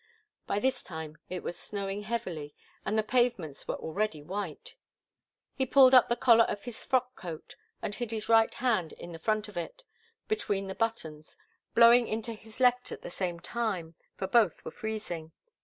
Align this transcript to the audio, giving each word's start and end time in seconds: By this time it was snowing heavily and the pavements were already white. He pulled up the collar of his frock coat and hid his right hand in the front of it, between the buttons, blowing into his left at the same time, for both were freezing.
By 0.47 0.57
this 0.57 0.81
time 0.81 1.19
it 1.29 1.43
was 1.43 1.55
snowing 1.59 2.01
heavily 2.01 2.55
and 2.83 2.97
the 2.97 3.03
pavements 3.03 3.67
were 3.67 3.75
already 3.75 4.23
white. 4.23 4.73
He 5.53 5.67
pulled 5.67 5.93
up 5.93 6.09
the 6.09 6.15
collar 6.15 6.45
of 6.45 6.63
his 6.63 6.83
frock 6.83 7.15
coat 7.15 7.55
and 7.83 7.93
hid 7.93 8.09
his 8.09 8.27
right 8.27 8.51
hand 8.51 8.93
in 8.93 9.11
the 9.11 9.19
front 9.19 9.47
of 9.47 9.57
it, 9.57 9.83
between 10.27 10.65
the 10.65 10.73
buttons, 10.73 11.37
blowing 11.75 12.07
into 12.07 12.33
his 12.33 12.59
left 12.59 12.91
at 12.91 13.03
the 13.03 13.11
same 13.11 13.39
time, 13.39 13.93
for 14.17 14.25
both 14.25 14.65
were 14.65 14.71
freezing. 14.71 15.33